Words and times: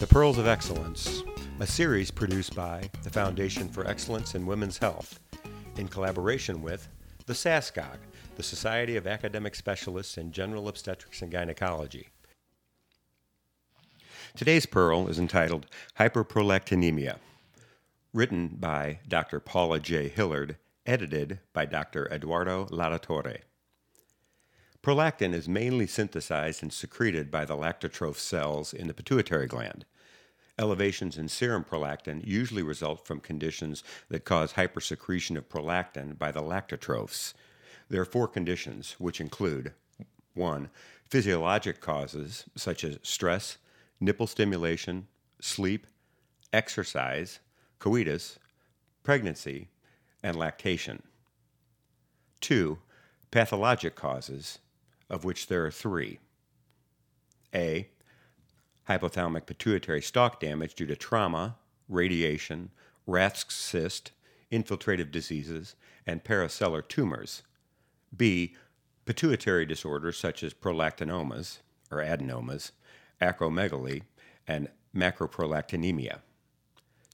The 0.00 0.06
Pearls 0.06 0.38
of 0.38 0.46
Excellence, 0.46 1.22
a 1.60 1.66
series 1.66 2.10
produced 2.10 2.56
by 2.56 2.88
the 3.02 3.10
Foundation 3.10 3.68
for 3.68 3.86
Excellence 3.86 4.34
in 4.34 4.46
Women's 4.46 4.78
Health 4.78 5.20
in 5.76 5.88
collaboration 5.88 6.62
with 6.62 6.88
the 7.26 7.34
SASGOG, 7.34 7.98
the 8.34 8.42
Society 8.42 8.96
of 8.96 9.06
Academic 9.06 9.54
Specialists 9.54 10.16
in 10.16 10.32
General 10.32 10.68
Obstetrics 10.68 11.20
and 11.20 11.30
Gynecology. 11.30 12.08
Today's 14.34 14.64
Pearl 14.64 15.06
is 15.06 15.18
entitled 15.18 15.66
Hyperprolactinemia, 15.98 17.18
written 18.14 18.56
by 18.58 19.00
Dr. 19.06 19.38
Paula 19.38 19.80
J. 19.80 20.08
Hillard, 20.08 20.56
edited 20.86 21.40
by 21.52 21.66
Dr. 21.66 22.10
Eduardo 22.10 22.64
Latorre. 22.70 23.40
Prolactin 24.82 25.34
is 25.34 25.46
mainly 25.46 25.86
synthesized 25.86 26.62
and 26.62 26.72
secreted 26.72 27.30
by 27.30 27.44
the 27.44 27.54
lactotroph 27.54 28.16
cells 28.16 28.72
in 28.72 28.86
the 28.86 28.94
pituitary 28.94 29.46
gland. 29.46 29.84
Elevations 30.58 31.18
in 31.18 31.28
serum 31.28 31.64
prolactin 31.64 32.26
usually 32.26 32.62
result 32.62 33.06
from 33.06 33.20
conditions 33.20 33.84
that 34.08 34.24
cause 34.24 34.54
hypersecretion 34.54 35.36
of 35.36 35.50
prolactin 35.50 36.18
by 36.18 36.32
the 36.32 36.40
lactotrophs. 36.40 37.34
There 37.90 38.00
are 38.00 38.06
four 38.06 38.26
conditions, 38.26 38.96
which 38.98 39.20
include 39.20 39.74
1. 40.32 40.70
Physiologic 41.04 41.82
causes 41.82 42.46
such 42.56 42.82
as 42.82 42.98
stress, 43.02 43.58
nipple 44.00 44.26
stimulation, 44.26 45.08
sleep, 45.40 45.86
exercise, 46.54 47.40
coitus, 47.78 48.38
pregnancy, 49.02 49.68
and 50.22 50.36
lactation. 50.36 51.02
2. 52.40 52.78
Pathologic 53.30 53.94
causes 53.94 54.58
of 55.10 55.24
which 55.24 55.48
there 55.48 55.66
are 55.66 55.70
three. 55.70 56.20
A. 57.54 57.88
Hypothalamic 58.88 59.46
pituitary 59.46 60.00
stalk 60.00 60.40
damage 60.40 60.74
due 60.74 60.86
to 60.86 60.96
trauma, 60.96 61.56
radiation, 61.88 62.70
Rathke's 63.06 63.54
cyst, 63.54 64.12
infiltrative 64.50 65.10
diseases, 65.10 65.74
and 66.06 66.24
parasellar 66.24 66.86
tumors. 66.86 67.42
B. 68.16 68.54
Pituitary 69.04 69.66
disorders 69.66 70.16
such 70.16 70.42
as 70.42 70.54
prolactinomas 70.54 71.58
or 71.90 71.98
adenomas, 71.98 72.70
acromegaly, 73.20 74.02
and 74.46 74.68
macroprolactinemia. 74.94 76.20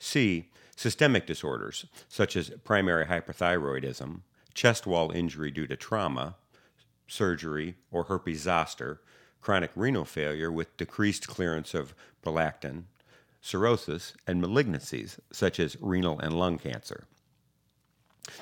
C. 0.01 0.51
Systemic 0.77 1.27
disorders 1.27 1.87
such 2.09 2.37
as 2.37 2.51
primary 2.65 3.07
hyperthyroidism, 3.07 4.21
chest 4.53 4.87
wall 4.87 5.11
injury 5.11 5.51
due 5.51 5.67
to 5.67 5.77
trauma, 5.77 6.37
surgery, 7.07 7.77
or 7.91 8.05
herpes 8.05 8.43
zoster, 8.43 9.01
chronic 9.41 9.71
renal 9.77 10.05
failure 10.05 10.51
with 10.51 10.77
decreased 10.77 11.29
clearance 11.29 11.75
of 11.75 11.95
prolactin, 12.25 12.85
cirrhosis, 13.41 14.15
and 14.27 14.43
malignancies 14.43 15.19
such 15.33 15.61
as 15.61 15.77
renal 15.81 16.19
and 16.19 16.39
lung 16.39 16.59
cancer. 16.59 17.07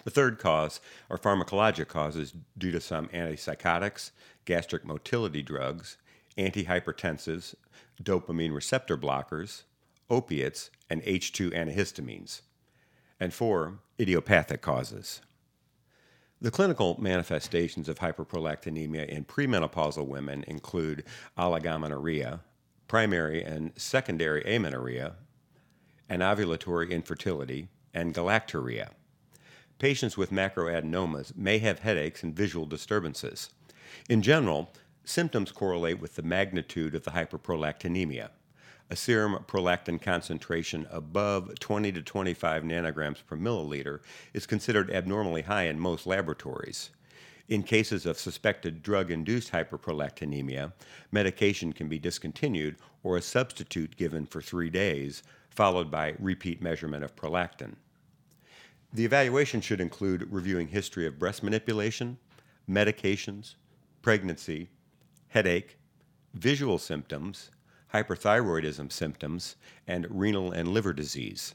The 0.04 0.10
third 0.10 0.38
cause 0.38 0.80
are 1.10 1.18
pharmacologic 1.18 1.88
causes 1.88 2.32
due 2.56 2.70
to 2.70 2.80
some 2.80 3.08
antipsychotics, 3.08 4.12
gastric 4.46 4.84
motility 4.84 5.42
drugs, 5.42 5.98
antihypertensives, 6.38 7.54
dopamine 8.02 8.54
receptor 8.54 8.96
blockers, 8.96 9.64
opiates, 10.10 10.70
and 10.88 11.02
H2 11.02 11.52
antihistamines. 11.52 12.40
And 13.20 13.32
four, 13.32 13.78
idiopathic 14.00 14.60
causes. 14.60 15.20
The 16.44 16.50
clinical 16.50 17.00
manifestations 17.00 17.88
of 17.88 18.00
hyperprolactinemia 18.00 19.08
in 19.08 19.24
premenopausal 19.24 20.06
women 20.06 20.44
include 20.46 21.04
oligomenorrhea, 21.38 22.40
primary 22.86 23.42
and 23.42 23.72
secondary 23.76 24.42
amenorrhea, 24.44 25.14
anovulatory 26.10 26.90
infertility, 26.90 27.68
and 27.94 28.12
galactorrhea. 28.12 28.90
Patients 29.78 30.18
with 30.18 30.30
macroadenomas 30.30 31.34
may 31.34 31.60
have 31.60 31.78
headaches 31.78 32.22
and 32.22 32.36
visual 32.36 32.66
disturbances. 32.66 33.48
In 34.10 34.20
general, 34.20 34.70
symptoms 35.02 35.50
correlate 35.50 35.98
with 35.98 36.14
the 36.14 36.22
magnitude 36.22 36.94
of 36.94 37.04
the 37.04 37.12
hyperprolactinemia 37.12 38.28
a 38.90 38.96
serum 38.96 39.44
prolactin 39.46 40.00
concentration 40.00 40.86
above 40.90 41.58
20 41.58 41.92
to 41.92 42.02
25 42.02 42.62
nanograms 42.62 43.24
per 43.26 43.36
milliliter 43.36 44.00
is 44.32 44.46
considered 44.46 44.90
abnormally 44.90 45.42
high 45.42 45.64
in 45.64 45.78
most 45.78 46.06
laboratories. 46.06 46.90
In 47.48 47.62
cases 47.62 48.06
of 48.06 48.18
suspected 48.18 48.82
drug 48.82 49.10
induced 49.10 49.52
hyperprolactinemia, 49.52 50.72
medication 51.12 51.72
can 51.72 51.88
be 51.88 51.98
discontinued 51.98 52.76
or 53.02 53.16
a 53.16 53.22
substitute 53.22 53.96
given 53.96 54.24
for 54.24 54.40
three 54.40 54.70
days, 54.70 55.22
followed 55.50 55.90
by 55.90 56.14
repeat 56.18 56.62
measurement 56.62 57.04
of 57.04 57.14
prolactin. 57.16 57.74
The 58.92 59.04
evaluation 59.04 59.60
should 59.60 59.80
include 59.80 60.32
reviewing 60.32 60.68
history 60.68 61.06
of 61.06 61.18
breast 61.18 61.42
manipulation, 61.42 62.16
medications, 62.70 63.56
pregnancy, 64.02 64.70
headache, 65.28 65.76
visual 66.32 66.78
symptoms, 66.78 67.50
hyperthyroidism 67.94 68.90
symptoms, 68.90 69.54
and 69.86 70.06
renal 70.10 70.50
and 70.50 70.68
liver 70.68 70.92
disease. 70.92 71.54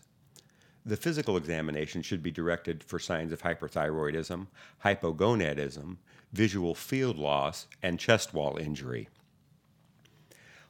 The 0.85 0.95
physical 0.95 1.35
examination 1.35 2.01
should 2.01 2.23
be 2.23 2.31
directed 2.31 2.81
for 2.81 2.97
signs 2.97 3.33
of 3.33 3.41
hyperthyroidism, 3.41 4.47
hypogonadism, 4.85 5.97
visual 6.31 6.73
field 6.73 7.17
loss, 7.17 7.67
and 7.83 7.99
chest 7.99 8.33
wall 8.33 8.57
injury. 8.57 9.09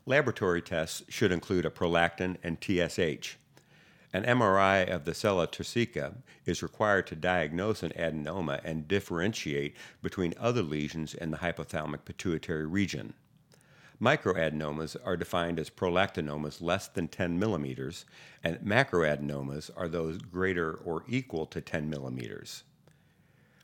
Laboratory 0.07 0.63
tests 0.63 1.03
should 1.07 1.31
include 1.31 1.65
a 1.65 1.69
prolactin 1.69 2.37
and 2.41 2.57
TSH. 2.59 3.35
An 4.11 4.23
MRI 4.23 4.89
of 4.89 5.05
the 5.05 5.13
sella 5.13 5.47
turcica 5.47 6.15
is 6.45 6.63
required 6.63 7.05
to 7.07 7.15
diagnose 7.15 7.83
an 7.83 7.91
adenoma 7.91 8.59
and 8.63 8.87
differentiate 8.87 9.75
between 10.01 10.33
other 10.39 10.63
lesions 10.63 11.13
in 11.13 11.29
the 11.29 11.37
hypothalamic 11.37 12.05
pituitary 12.05 12.65
region. 12.65 13.13
Microadenomas 14.01 14.95
are 15.03 15.17
defined 15.17 15.59
as 15.59 15.69
prolactinomas 15.69 16.61
less 16.61 16.87
than 16.87 17.09
10 17.09 17.37
millimeters, 17.37 18.05
and 18.41 18.57
macroadenomas 18.59 19.69
are 19.75 19.89
those 19.89 20.19
greater 20.19 20.73
or 20.73 21.03
equal 21.09 21.45
to 21.45 21.59
10 21.59 21.89
millimeters. 21.89 22.63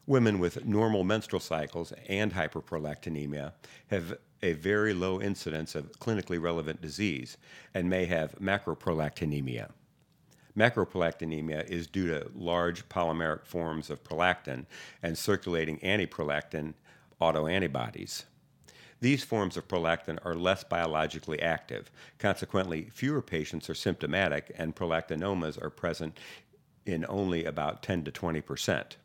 Women 0.06 0.40
with 0.40 0.66
normal 0.66 1.06
menstrual 1.06 1.40
cycles 1.40 1.94
and 2.10 2.34
hyperprolactinemia 2.34 3.54
have 3.88 4.18
a 4.44 4.54
very 4.54 4.94
low 4.94 5.22
incidence 5.22 5.74
of 5.74 5.92
clinically 6.00 6.40
relevant 6.40 6.82
disease 6.82 7.38
and 7.74 7.90
may 7.90 8.06
have 8.06 8.36
macroprolactinemia. 8.40 9.72
Macroprolactinemia 10.56 11.68
is 11.70 11.88
due 11.88 12.08
to 12.08 12.30
large 12.36 12.88
polymeric 12.90 13.46
forms 13.46 13.90
of 13.90 14.04
prolactin 14.04 14.66
and 15.02 15.18
circulating 15.18 15.80
antiprolactin 15.80 16.74
autoantibodies. 17.22 18.26
These 19.02 19.24
forms 19.24 19.58
of 19.58 19.68
prolactin 19.68 20.20
are 20.24 20.36
less 20.36 20.64
biologically 20.64 21.42
active. 21.42 21.92
Consequently, 22.18 22.90
fewer 22.92 23.22
patients 23.22 23.70
are 23.70 23.76
symptomatic, 23.76 24.52
and 24.58 24.76
prolactinomas 24.76 25.62
are 25.62 25.70
present 25.70 26.18
in 26.86 27.06
only 27.10 27.46
about 27.46 27.84
10 27.84 28.06
to 28.06 28.12
20 28.12 28.42
percent. 28.42 28.98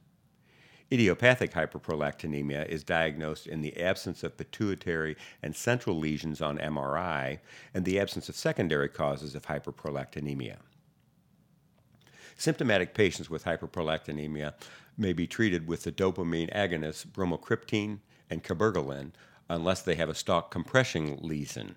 Idiopathic 0.93 1.53
hyperprolactinemia 1.53 2.67
is 2.69 2.83
diagnosed 2.83 3.47
in 3.47 3.63
the 3.63 3.81
absence 3.81 4.25
of 4.25 4.37
pituitary 4.37 5.17
and 5.41 5.55
central 5.55 5.97
lesions 5.97 6.43
on 6.43 6.59
MRI 6.59 7.39
and 7.73 7.85
the 7.85 8.01
absence 8.01 8.29
of 8.29 8.35
secondary 8.35 8.89
causes 8.89 9.37
of 9.37 9.47
hyperprolactinemia. 9.47 10.57
Symptomatic 12.37 12.93
patients 12.93 13.31
with 13.31 13.45
hyperprolactinemia 13.45 14.55
may 14.99 15.13
be 15.13 15.29
treated 15.29 15.69
with 15.69 15.85
the 15.85 15.93
dopamine 15.93 16.53
agonists 16.53 17.07
bromocriptine 17.07 17.99
and 18.29 18.43
cabergoline, 18.43 19.13
unless 19.51 19.83
they 19.83 19.97
have 19.97 20.09
a 20.09 20.15
stalk 20.15 20.51
compression 20.51 21.19
lesion. 21.21 21.75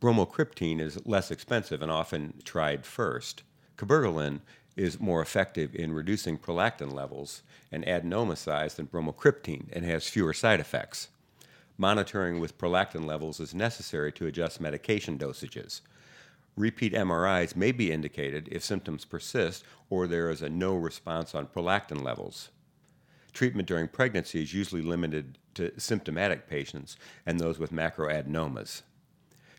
Bromocriptine 0.00 0.80
is 0.80 1.04
less 1.06 1.30
expensive 1.30 1.82
and 1.82 1.92
often 1.92 2.40
tried 2.42 2.86
first. 2.86 3.42
Cabergoline 3.76 4.40
is 4.76 4.98
more 4.98 5.20
effective 5.20 5.74
in 5.74 5.92
reducing 5.92 6.38
prolactin 6.38 6.92
levels 6.92 7.42
and 7.70 7.84
adenoma 7.84 8.36
size 8.36 8.74
than 8.74 8.86
bromocriptine 8.86 9.66
and 9.72 9.84
has 9.84 10.08
fewer 10.08 10.32
side 10.32 10.58
effects. 10.58 11.08
Monitoring 11.76 12.40
with 12.40 12.56
prolactin 12.56 13.04
levels 13.04 13.38
is 13.38 13.54
necessary 13.54 14.10
to 14.12 14.26
adjust 14.26 14.60
medication 14.60 15.18
dosages. 15.18 15.82
Repeat 16.56 16.94
MRIs 16.94 17.54
may 17.54 17.72
be 17.72 17.92
indicated 17.92 18.48
if 18.50 18.64
symptoms 18.64 19.04
persist 19.04 19.64
or 19.90 20.06
there 20.06 20.30
is 20.30 20.40
a 20.40 20.48
no 20.48 20.74
response 20.74 21.34
on 21.34 21.46
prolactin 21.46 22.02
levels. 22.02 22.48
Treatment 23.36 23.68
during 23.68 23.88
pregnancy 23.88 24.42
is 24.42 24.54
usually 24.54 24.80
limited 24.80 25.36
to 25.52 25.78
symptomatic 25.78 26.48
patients 26.48 26.96
and 27.26 27.38
those 27.38 27.58
with 27.58 27.70
macroadenomas. 27.70 28.80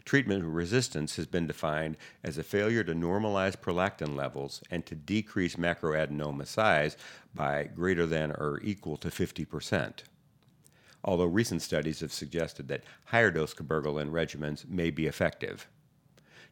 Treatment 0.04 0.44
resistance 0.44 1.16
has 1.18 1.28
been 1.28 1.46
defined 1.46 1.96
as 2.24 2.40
a 2.40 2.44
failure 2.44 2.84
to 2.84 2.96
normalize 2.96 3.56
prolactin 3.56 4.16
levels 4.16 4.64
and 4.72 4.84
to 4.88 4.96
decrease 4.96 5.58
macroadenoma 5.58 6.48
size 6.48 6.98
by 7.36 7.66
greater 7.66 8.08
than 8.08 8.32
or 8.32 8.60
equal 8.64 8.98
to 8.98 9.10
50%. 9.10 10.00
Although 11.04 11.26
recent 11.26 11.62
studies 11.62 12.00
have 12.00 12.12
suggested 12.12 12.68
that 12.70 12.84
higher 13.06 13.30
dose 13.30 13.54
cabergoline 13.54 14.10
regimens 14.10 14.68
may 14.68 14.90
be 14.90 15.06
effective. 15.06 15.68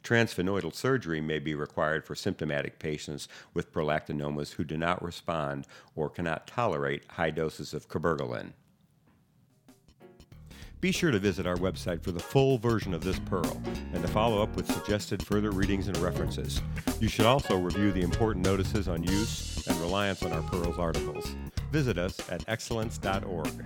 Transsphenoidal 0.05 0.73
surgery 0.73 1.19
may 1.19 1.39
be 1.39 1.55
required 1.55 2.05
for 2.05 2.13
symptomatic 2.13 2.77
patients 2.77 3.27
with 3.55 3.73
prolactinomas 3.73 4.53
who 4.53 4.63
do 4.63 4.77
not 4.77 5.03
respond 5.03 5.65
or 5.95 6.11
cannot 6.11 6.45
tolerate 6.45 7.03
high 7.09 7.31
doses 7.31 7.73
of 7.73 7.89
cabergoline. 7.89 8.53
Be 10.79 10.91
sure 10.91 11.09
to 11.09 11.17
visit 11.17 11.47
our 11.47 11.55
website 11.55 12.03
for 12.03 12.11
the 12.11 12.19
full 12.19 12.59
version 12.59 12.93
of 12.93 13.03
this 13.03 13.17
pearl 13.17 13.59
and 13.93 14.03
to 14.03 14.07
follow 14.09 14.43
up 14.43 14.55
with 14.55 14.71
suggested 14.71 15.25
further 15.25 15.49
readings 15.49 15.87
and 15.87 15.97
references. 15.97 16.61
You 16.99 17.07
should 17.07 17.25
also 17.25 17.57
review 17.57 17.91
the 17.91 18.03
important 18.03 18.45
notices 18.45 18.87
on 18.87 19.01
use 19.01 19.65
and 19.65 19.75
reliance 19.77 20.21
on 20.21 20.31
our 20.31 20.43
pearls 20.43 20.77
articles. 20.77 21.35
Visit 21.71 21.97
us 21.97 22.19
at 22.29 22.47
excellence.org. 22.47 23.65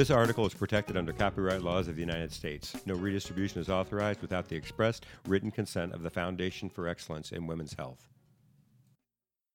This 0.00 0.08
article 0.08 0.46
is 0.46 0.54
protected 0.54 0.96
under 0.96 1.12
copyright 1.12 1.60
laws 1.60 1.86
of 1.86 1.94
the 1.94 2.00
United 2.00 2.32
States. 2.32 2.74
No 2.86 2.94
redistribution 2.94 3.60
is 3.60 3.68
authorized 3.68 4.22
without 4.22 4.48
the 4.48 4.56
expressed 4.56 5.04
written 5.28 5.50
consent 5.50 5.92
of 5.92 6.00
the 6.00 6.08
Foundation 6.08 6.70
for 6.70 6.88
Excellence 6.88 7.32
in 7.32 7.46
Women's 7.46 7.74
Health. 7.74 8.08